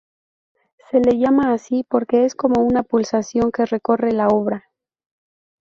[0.89, 4.63] Se le llama así porque es como una pulsación que recorre la obra.